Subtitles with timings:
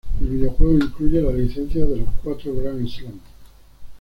[0.19, 3.19] El videojuego incluye la licencia de los cuatro Grand Slam.